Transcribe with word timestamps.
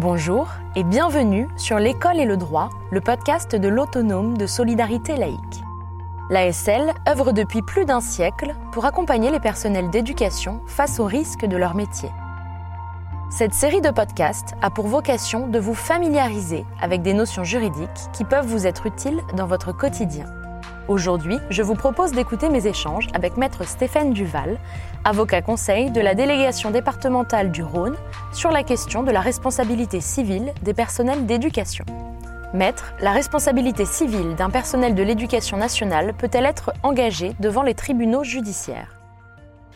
Bonjour 0.00 0.46
et 0.76 0.84
bienvenue 0.84 1.48
sur 1.56 1.80
L'école 1.80 2.20
et 2.20 2.24
le 2.24 2.36
droit, 2.36 2.70
le 2.92 3.00
podcast 3.00 3.56
de 3.56 3.66
l'autonome 3.66 4.38
de 4.38 4.46
solidarité 4.46 5.16
laïque. 5.16 5.64
L'ASL 6.30 6.94
œuvre 7.08 7.32
depuis 7.32 7.62
plus 7.62 7.84
d'un 7.84 8.00
siècle 8.00 8.54
pour 8.70 8.84
accompagner 8.84 9.32
les 9.32 9.40
personnels 9.40 9.90
d'éducation 9.90 10.60
face 10.68 11.00
aux 11.00 11.04
risques 11.04 11.46
de 11.46 11.56
leur 11.56 11.74
métier. 11.74 12.10
Cette 13.28 13.54
série 13.54 13.80
de 13.80 13.90
podcasts 13.90 14.54
a 14.62 14.70
pour 14.70 14.86
vocation 14.86 15.48
de 15.48 15.58
vous 15.58 15.74
familiariser 15.74 16.64
avec 16.80 17.02
des 17.02 17.12
notions 17.12 17.42
juridiques 17.42 17.88
qui 18.12 18.22
peuvent 18.22 18.46
vous 18.46 18.68
être 18.68 18.86
utiles 18.86 19.20
dans 19.34 19.48
votre 19.48 19.72
quotidien. 19.72 20.26
Aujourd'hui, 20.88 21.36
je 21.50 21.60
vous 21.62 21.74
propose 21.74 22.12
d'écouter 22.12 22.48
mes 22.48 22.66
échanges 22.66 23.08
avec 23.12 23.36
Maître 23.36 23.68
Stéphane 23.68 24.14
Duval, 24.14 24.58
avocat 25.04 25.42
conseil 25.42 25.90
de 25.90 26.00
la 26.00 26.14
délégation 26.14 26.70
départementale 26.70 27.50
du 27.50 27.62
Rhône, 27.62 27.94
sur 28.32 28.50
la 28.50 28.62
question 28.62 29.02
de 29.02 29.10
la 29.10 29.20
responsabilité 29.20 30.00
civile 30.00 30.54
des 30.62 30.72
personnels 30.72 31.26
d'éducation. 31.26 31.84
Maître, 32.54 32.94
la 33.02 33.12
responsabilité 33.12 33.84
civile 33.84 34.34
d'un 34.34 34.48
personnel 34.48 34.94
de 34.94 35.02
l'éducation 35.02 35.58
nationale 35.58 36.14
peut-elle 36.16 36.46
être 36.46 36.72
engagée 36.82 37.32
devant 37.38 37.62
les 37.62 37.74
tribunaux 37.74 38.24
judiciaires? 38.24 38.96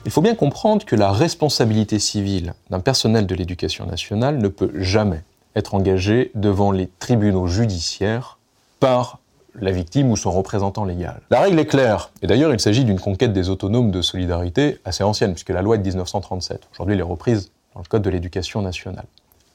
Il 0.07 0.11
faut 0.11 0.23
bien 0.23 0.35
comprendre 0.35 0.87
que 0.87 0.97
la 0.97 1.13
responsabilité 1.13 1.99
civile 1.99 2.55
d'un 2.71 2.81
personnel 2.81 3.27
de 3.27 3.35
l'éducation 3.35 3.85
nationale 3.85 4.39
ne 4.39 4.49
peut 4.49 4.73
jamais 4.77 5.21
être 5.57 5.75
engagée 5.75 6.31
devant 6.35 6.73
les 6.73 6.89
tribunaux 6.99 7.49
judiciaires 7.49 8.39
par 8.81 9.19
la 9.55 9.71
victime 9.71 10.11
ou 10.11 10.17
son 10.17 10.31
représentant 10.31 10.85
légal. 10.85 11.21
La 11.31 11.41
règle 11.41 11.59
est 11.59 11.67
claire, 11.67 12.11
et 12.23 12.27
d'ailleurs 12.27 12.53
il 12.53 12.61
s'agit 12.61 12.85
d'une 12.85 13.01
conquête 13.01 13.33
des 13.33 13.51
autonomes 13.51 13.91
de 13.91 14.03
solidarité 14.03 14.81
assez 14.85 15.05
ancienne, 15.05 15.33
puisque 15.33 15.51
la 15.51 15.63
loi 15.63 15.77
de 15.79 15.83
1937. 15.83 16.69
Aujourd'hui 16.73 16.95
elle 16.95 17.01
est 17.01 17.05
reprise 17.05 17.51
dans 17.75 17.81
le 17.81 17.87
Code 17.87 18.03
de 18.03 18.11
l'éducation 18.11 18.63
nationale. 18.63 19.07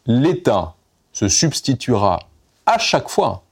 L'État 0.06 0.76
se 1.14 1.28
substituera 1.28 2.20
à 2.66 2.78
chaque 2.78 3.10
fois 3.10 3.44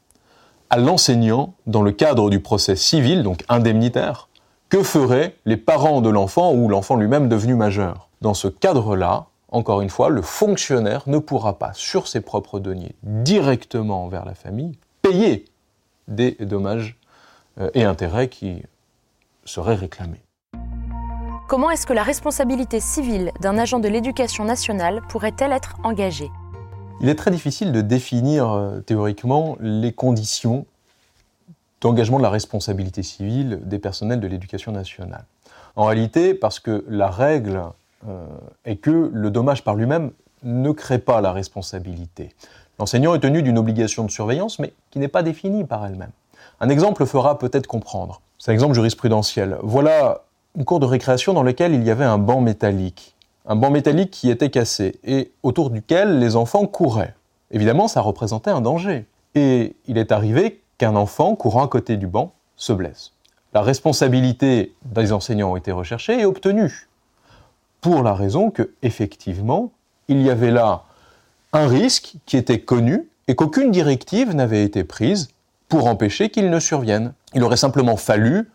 à 0.69 0.77
l'enseignant 0.77 1.53
dans 1.67 1.81
le 1.81 1.91
cadre 1.91 2.29
du 2.29 2.39
procès 2.39 2.75
civil, 2.75 3.23
donc 3.23 3.43
indemnitaire, 3.49 4.29
que 4.69 4.83
feraient 4.83 5.35
les 5.45 5.57
parents 5.57 6.01
de 6.01 6.09
l'enfant 6.09 6.53
ou 6.53 6.67
l'enfant 6.67 6.95
lui-même 6.95 7.29
devenu 7.29 7.55
majeur. 7.55 8.09
Dans 8.21 8.33
ce 8.33 8.47
cadre-là, 8.47 9.27
encore 9.49 9.81
une 9.81 9.89
fois, 9.89 10.09
le 10.09 10.21
fonctionnaire 10.21 11.03
ne 11.07 11.19
pourra 11.19 11.57
pas, 11.59 11.71
sur 11.73 12.07
ses 12.07 12.21
propres 12.21 12.59
deniers, 12.59 12.95
directement 13.03 14.03
envers 14.03 14.25
la 14.25 14.33
famille, 14.33 14.77
payer 15.01 15.45
des 16.07 16.31
dommages 16.39 16.97
euh, 17.59 17.69
et 17.73 17.83
intérêts 17.83 18.29
qui 18.29 18.63
seraient 19.45 19.75
réclamés. 19.75 20.21
Comment 21.47 21.69
est-ce 21.69 21.85
que 21.85 21.93
la 21.93 22.03
responsabilité 22.03 22.79
civile 22.79 23.31
d'un 23.39 23.57
agent 23.57 23.79
de 23.79 23.87
l'éducation 23.87 24.45
nationale 24.45 25.01
pourrait-elle 25.09 25.51
être 25.51 25.75
engagée? 25.83 26.31
Il 27.01 27.09
est 27.09 27.15
très 27.15 27.31
difficile 27.31 27.71
de 27.71 27.81
définir 27.81 28.49
euh, 28.51 28.79
théoriquement 28.79 29.57
les 29.59 29.93
conditions 29.93 30.65
d'engagement 31.81 32.17
de 32.17 32.23
la 32.23 32.29
responsabilité 32.29 33.03
civile 33.03 33.59
des 33.63 33.79
personnels 33.79 34.19
de 34.19 34.27
l'éducation 34.27 34.71
nationale. 34.71 35.25
En 35.75 35.85
réalité, 35.85 36.33
parce 36.33 36.59
que 36.59 36.83
la 36.87 37.09
règle 37.09 37.61
euh, 38.07 38.25
est 38.63 38.77
que 38.77 39.11
le 39.13 39.29
dommage 39.29 39.63
par 39.63 39.75
lui-même 39.75 40.11
ne 40.43 40.71
crée 40.71 40.99
pas 40.99 41.21
la 41.21 41.31
responsabilité. 41.31 42.33
L'enseignant 42.79 43.15
est 43.15 43.19
tenu 43.19 43.41
d'une 43.41 43.57
obligation 43.57 44.03
de 44.03 44.11
surveillance, 44.11 44.59
mais 44.59 44.73
qui 44.91 44.99
n'est 44.99 45.07
pas 45.07 45.23
définie 45.23 45.63
par 45.63 45.85
elle-même. 45.85 46.11
Un 46.59 46.69
exemple 46.69 47.05
fera 47.05 47.39
peut-être 47.39 47.67
comprendre. 47.67 48.21
C'est 48.37 48.51
un 48.51 48.53
exemple 48.53 48.73
jurisprudentiel. 48.73 49.57
Voilà 49.61 50.23
une 50.55 50.65
cour 50.65 50.79
de 50.79 50.85
récréation 50.85 51.33
dans 51.33 51.43
laquelle 51.43 51.73
il 51.73 51.83
y 51.83 51.91
avait 51.91 52.05
un 52.05 52.17
banc 52.17 52.41
métallique. 52.41 53.15
Un 53.45 53.55
banc 53.55 53.69
métallique 53.69 54.11
qui 54.11 54.29
était 54.29 54.49
cassé 54.49 54.99
et 55.03 55.31
autour 55.43 55.69
duquel 55.69 56.19
les 56.19 56.35
enfants 56.35 56.65
couraient. 56.65 57.13
Évidemment, 57.51 57.87
ça 57.87 58.01
représentait 58.01 58.51
un 58.51 58.61
danger. 58.61 59.05
Et 59.35 59.75
il 59.87 59.97
est 59.97 60.11
arrivé 60.11 60.61
qu'un 60.77 60.95
enfant 60.95 61.35
courant 61.35 61.65
à 61.65 61.67
côté 61.67 61.97
du 61.97 62.07
banc 62.07 62.33
se 62.55 62.73
blesse. 62.73 63.11
La 63.53 63.61
responsabilité 63.61 64.73
des 64.85 65.11
enseignants 65.11 65.53
a 65.53 65.57
été 65.57 65.71
recherchée 65.71 66.19
et 66.19 66.25
obtenue. 66.25 66.87
Pour 67.81 68.01
la 68.01 68.13
raison 68.13 68.49
que, 68.49 68.71
effectivement, 68.81 69.71
il 70.07 70.21
y 70.21 70.29
avait 70.29 70.51
là 70.51 70.84
un 71.55 71.67
risque 71.67 72.15
qui 72.25 72.35
était 72.35 72.59
connu 72.59 73.07
et 73.29 73.35
qu'aucune 73.35 73.71
directive 73.71 74.35
n'avait 74.35 74.63
été 74.63 74.83
prise 74.83 75.29
pour 75.69 75.87
empêcher 75.87 76.29
qu'il 76.29 76.49
ne 76.49 76.59
survienne. 76.59 77.13
Il 77.33 77.43
aurait 77.43 77.55
simplement 77.55 77.95
fallu 77.95 78.49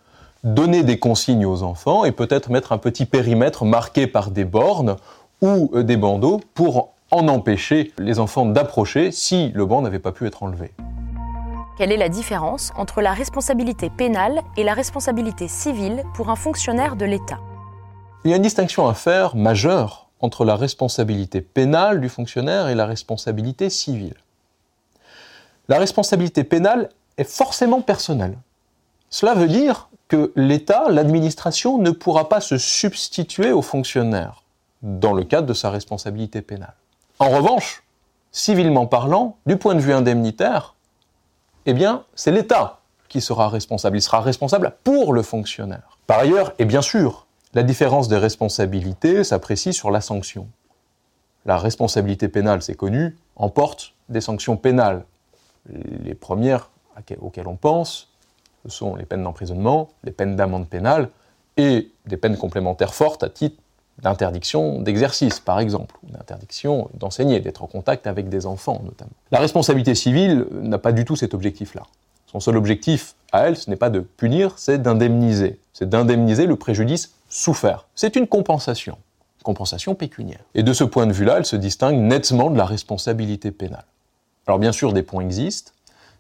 donner 0.44 0.82
des 0.82 0.98
consignes 0.98 1.46
aux 1.46 1.62
enfants 1.62 2.04
et 2.04 2.12
peut-être 2.12 2.50
mettre 2.50 2.72
un 2.72 2.78
petit 2.78 3.06
périmètre 3.06 3.64
marqué 3.64 4.06
par 4.06 4.30
des 4.30 4.44
bornes 4.44 4.96
ou 5.40 5.70
euh, 5.74 5.82
des 5.82 5.96
bandeaux 5.96 6.42
pour 6.52 6.92
en 7.10 7.26
empêcher 7.28 7.92
les 7.98 8.20
enfants 8.20 8.44
d'approcher 8.44 9.10
si 9.12 9.50
le 9.54 9.64
banc 9.64 9.80
n'avait 9.80 9.98
pas 9.98 10.12
pu 10.12 10.26
être 10.26 10.42
enlevé. 10.42 10.72
Quelle 11.78 11.92
est 11.92 11.96
la 11.96 12.10
différence 12.10 12.70
entre 12.76 13.00
la 13.00 13.14
responsabilité 13.14 13.88
pénale 13.88 14.42
et 14.58 14.62
la 14.62 14.74
responsabilité 14.74 15.48
civile 15.48 16.04
pour 16.14 16.28
un 16.28 16.36
fonctionnaire 16.36 16.96
de 16.96 17.06
l'État? 17.06 17.38
Il 18.24 18.30
y 18.30 18.34
a 18.34 18.36
une 18.36 18.42
distinction 18.42 18.86
à 18.86 18.92
faire 18.92 19.34
majeure 19.34 20.09
entre 20.20 20.44
la 20.44 20.56
responsabilité 20.56 21.40
pénale 21.40 22.00
du 22.00 22.08
fonctionnaire 22.08 22.68
et 22.68 22.74
la 22.74 22.86
responsabilité 22.86 23.70
civile. 23.70 24.16
La 25.68 25.78
responsabilité 25.78 26.44
pénale 26.44 26.88
est 27.16 27.24
forcément 27.24 27.80
personnelle. 27.80 28.36
Cela 29.08 29.34
veut 29.34 29.48
dire 29.48 29.88
que 30.08 30.32
l'État, 30.36 30.88
l'administration, 30.88 31.78
ne 31.78 31.90
pourra 31.90 32.28
pas 32.28 32.40
se 32.40 32.58
substituer 32.58 33.52
au 33.52 33.62
fonctionnaire 33.62 34.42
dans 34.82 35.12
le 35.12 35.24
cadre 35.24 35.46
de 35.46 35.54
sa 35.54 35.70
responsabilité 35.70 36.42
pénale. 36.42 36.74
En 37.18 37.30
revanche, 37.30 37.82
civilement 38.32 38.86
parlant, 38.86 39.36
du 39.46 39.56
point 39.56 39.74
de 39.74 39.80
vue 39.80 39.92
indemnitaire, 39.92 40.74
eh 41.66 41.74
bien, 41.74 42.04
c'est 42.14 42.32
l'État 42.32 42.80
qui 43.08 43.20
sera 43.20 43.48
responsable. 43.48 43.98
Il 43.98 44.02
sera 44.02 44.20
responsable 44.20 44.72
pour 44.82 45.12
le 45.12 45.22
fonctionnaire. 45.22 45.98
Par 46.06 46.20
ailleurs, 46.20 46.52
et 46.58 46.64
bien 46.64 46.82
sûr, 46.82 47.26
la 47.54 47.62
différence 47.62 48.08
des 48.08 48.16
responsabilités 48.16 49.24
s'apprécie 49.24 49.72
sur 49.72 49.90
la 49.90 50.00
sanction. 50.00 50.48
La 51.46 51.58
responsabilité 51.58 52.28
pénale, 52.28 52.62
c'est 52.62 52.74
connu, 52.74 53.16
emporte 53.36 53.94
des 54.08 54.20
sanctions 54.20 54.56
pénales. 54.56 55.04
Les 55.68 56.14
premières 56.14 56.70
auxquelles 57.20 57.48
on 57.48 57.56
pense, 57.56 58.08
ce 58.64 58.70
sont 58.70 58.94
les 58.94 59.04
peines 59.04 59.22
d'emprisonnement, 59.22 59.88
les 60.04 60.12
peines 60.12 60.36
d'amende 60.36 60.68
pénale 60.68 61.08
et 61.56 61.90
des 62.06 62.16
peines 62.16 62.36
complémentaires 62.36 62.94
fortes 62.94 63.22
à 63.22 63.28
titre 63.28 63.56
d'interdiction 63.98 64.80
d'exercice, 64.80 65.40
par 65.40 65.60
exemple, 65.60 65.96
ou 66.02 66.12
d'interdiction 66.12 66.88
d'enseigner, 66.94 67.40
d'être 67.40 67.62
en 67.62 67.66
contact 67.66 68.06
avec 68.06 68.28
des 68.28 68.46
enfants 68.46 68.80
notamment. 68.84 69.10
La 69.30 69.40
responsabilité 69.40 69.94
civile 69.94 70.46
n'a 70.52 70.78
pas 70.78 70.92
du 70.92 71.04
tout 71.04 71.16
cet 71.16 71.34
objectif-là. 71.34 71.82
Son 72.26 72.40
seul 72.40 72.56
objectif 72.56 73.14
à 73.32 73.48
elle, 73.48 73.56
ce 73.56 73.68
n'est 73.68 73.76
pas 73.76 73.90
de 73.90 74.00
punir, 74.00 74.54
c'est 74.56 74.80
d'indemniser. 74.80 75.58
C'est 75.72 75.88
d'indemniser 75.88 76.46
le 76.46 76.56
préjudice 76.56 77.14
souffert. 77.30 77.86
C'est 77.94 78.16
une 78.16 78.26
compensation, 78.26 78.98
compensation 79.42 79.94
pécuniaire. 79.94 80.44
Et 80.54 80.62
de 80.62 80.72
ce 80.74 80.84
point 80.84 81.06
de 81.06 81.12
vue-là, 81.12 81.38
elle 81.38 81.46
se 81.46 81.56
distingue 81.56 81.96
nettement 81.96 82.50
de 82.50 82.58
la 82.58 82.66
responsabilité 82.66 83.50
pénale. 83.50 83.86
Alors 84.46 84.58
bien 84.58 84.72
sûr, 84.72 84.92
des 84.92 85.02
points 85.02 85.22
existent, 85.22 85.72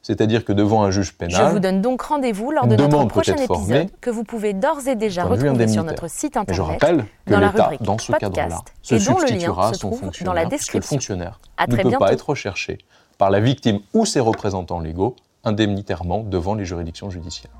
c'est-à-dire 0.02 0.44
que 0.44 0.52
devant 0.52 0.82
un 0.82 0.90
juge 0.90 1.12
pénal, 1.12 1.48
je 1.48 1.52
vous 1.52 1.58
donne 1.58 1.82
donc 1.82 2.00
rendez-vous 2.00 2.52
lors 2.52 2.66
de 2.66 2.76
notre 2.76 3.04
prochain 3.06 3.36
épisode 3.36 3.88
que 4.00 4.08
vous 4.08 4.24
pouvez 4.24 4.54
d'ores 4.54 4.88
et 4.88 4.96
déjà 4.96 5.24
retrouver 5.24 5.68
sur 5.68 5.84
notre 5.84 6.08
site 6.08 6.38
internet. 6.38 6.56
je 6.56 6.62
rappelle 6.62 7.04
que 7.26 7.34
l'État, 7.34 7.70
dans 7.80 7.98
ce 7.98 8.12
cadre-là, 8.12 8.60
se 8.80 8.98
substituera 8.98 9.68
à 9.68 9.74
son 9.74 9.92
fonctionnaire, 9.92 10.34
dans 10.34 10.40
la 10.40 10.46
description. 10.46 10.78
le 10.78 10.98
fonctionnaire 10.98 11.40
ne 11.68 11.76
peut 11.76 11.98
pas 11.98 12.12
être 12.12 12.30
recherché 12.30 12.78
par 13.18 13.30
la 13.30 13.40
victime 13.40 13.80
ou 13.92 14.06
ses 14.06 14.20
représentants 14.20 14.80
légaux 14.80 15.16
indemnitairement 15.44 16.20
devant 16.20 16.54
les 16.54 16.64
juridictions 16.64 17.10
judiciaires. 17.10 17.52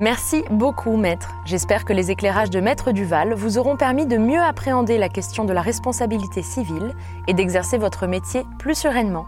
Merci 0.00 0.44
beaucoup, 0.48 0.96
Maître. 0.96 1.34
J'espère 1.44 1.84
que 1.84 1.92
les 1.92 2.12
éclairages 2.12 2.50
de 2.50 2.60
Maître 2.60 2.92
Duval 2.92 3.34
vous 3.34 3.58
auront 3.58 3.76
permis 3.76 4.06
de 4.06 4.16
mieux 4.16 4.40
appréhender 4.40 4.96
la 4.96 5.08
question 5.08 5.44
de 5.44 5.52
la 5.52 5.60
responsabilité 5.60 6.40
civile 6.42 6.94
et 7.26 7.34
d'exercer 7.34 7.78
votre 7.78 8.06
métier 8.06 8.44
plus 8.60 8.76
sereinement. 8.76 9.26